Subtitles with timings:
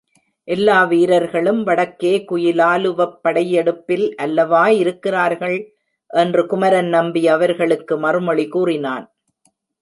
[0.47, 5.57] எல்லா வீரர்களும் வடக்கே குயிலாலுவப் படையெடுப்பில் அல்லவா இருக்கிறார்கள்?
[6.11, 9.05] என்று குமரன் நம்பி அவர்களுக்கு மறுமொழி கூறினான்.